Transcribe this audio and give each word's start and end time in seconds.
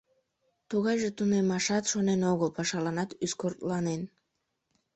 Тугайже 0.69 1.09
тунемашат 1.17 1.83
шонен 1.91 2.21
огыл, 2.31 2.49
пашаланат 2.57 3.09
ӱскыртланен. 3.25 4.01